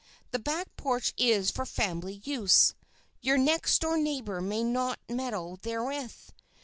The 0.31 0.39
back 0.39 0.65
porch 0.77 1.13
is 1.15 1.51
for 1.51 1.63
family 1.63 2.21
use. 2.23 2.73
Your 3.21 3.37
next 3.37 3.79
door 3.81 3.97
neighbor 3.99 4.41
may 4.41 4.63
not 4.63 4.97
meddle 5.07 5.59
therewith. 5.61 6.15